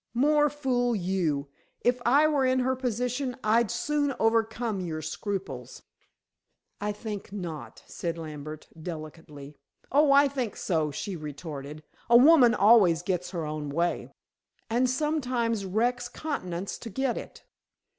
[0.15, 1.49] "More fool you.
[1.81, 5.83] If I were in her position I'd soon overcome your scruples."
[6.79, 9.57] "I think not," said Lambert delicately.
[9.91, 11.83] "Oh, I think so," she retorted.
[12.09, 14.11] "A woman always gets her own way."
[14.71, 17.43] "And sometimes wrecks continents to get it."